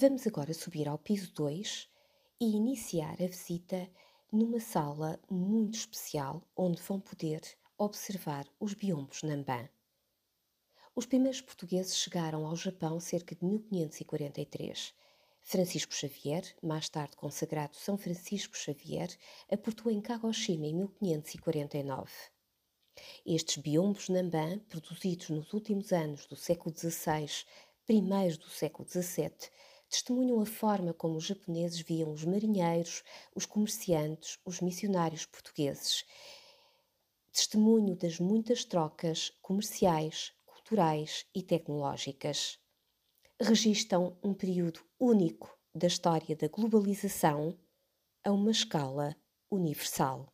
Vamos 0.00 0.28
agora 0.28 0.54
subir 0.54 0.86
ao 0.86 0.96
piso 0.96 1.32
2 1.34 1.88
e 2.40 2.54
iniciar 2.54 3.20
a 3.20 3.26
visita 3.26 3.90
numa 4.30 4.60
sala 4.60 5.18
muito 5.28 5.74
especial 5.74 6.40
onde 6.56 6.80
vão 6.80 7.00
poder 7.00 7.40
observar 7.76 8.46
os 8.60 8.74
biombos 8.74 9.24
Namban. 9.24 9.68
Os 10.94 11.04
primeiros 11.04 11.40
portugueses 11.40 11.96
chegaram 11.96 12.46
ao 12.46 12.54
Japão 12.54 13.00
cerca 13.00 13.34
de 13.34 13.44
1543. 13.44 14.94
Francisco 15.40 15.92
Xavier, 15.92 16.44
mais 16.62 16.88
tarde 16.88 17.16
consagrado 17.16 17.74
São 17.74 17.98
Francisco 17.98 18.56
Xavier, 18.56 19.10
aportou 19.50 19.90
em 19.90 20.00
Kagoshima 20.00 20.68
em 20.68 20.74
1549. 20.76 22.12
Estes 23.26 23.56
biombos 23.56 24.08
Namban, 24.08 24.60
produzidos 24.60 25.30
nos 25.30 25.52
últimos 25.52 25.92
anos 25.92 26.24
do 26.26 26.36
século 26.36 26.72
XVI, 26.72 27.26
primeiros 27.84 28.38
do 28.38 28.48
século 28.48 28.88
XVII, 28.88 29.50
testemunham 29.88 30.40
a 30.40 30.46
forma 30.46 30.92
como 30.92 31.16
os 31.16 31.24
japoneses 31.24 31.80
viam 31.80 32.12
os 32.12 32.24
marinheiros, 32.24 33.02
os 33.34 33.46
comerciantes, 33.46 34.38
os 34.44 34.60
missionários 34.60 35.24
portugueses. 35.24 36.04
Testemunho 37.32 37.96
das 37.96 38.18
muitas 38.18 38.64
trocas 38.64 39.30
comerciais, 39.40 40.32
culturais 40.44 41.26
e 41.34 41.42
tecnológicas. 41.42 42.58
Registam 43.40 44.16
um 44.22 44.34
período 44.34 44.80
único 44.98 45.56
da 45.74 45.86
história 45.86 46.34
da 46.36 46.48
globalização 46.48 47.56
a 48.24 48.32
uma 48.32 48.50
escala 48.50 49.16
universal. 49.50 50.32